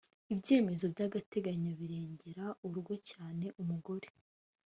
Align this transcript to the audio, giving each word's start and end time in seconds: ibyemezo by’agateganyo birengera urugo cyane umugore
ibyemezo 0.33 0.85
by’agateganyo 0.93 1.71
birengera 1.79 2.45
urugo 2.65 2.93
cyane 3.09 3.45
umugore 3.61 4.07